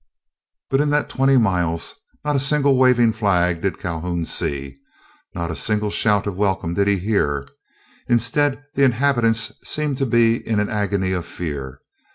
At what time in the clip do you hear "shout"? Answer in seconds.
5.91-6.25